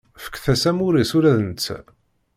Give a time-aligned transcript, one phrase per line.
[0.23, 1.77] Fket-as amur-is ula d netta.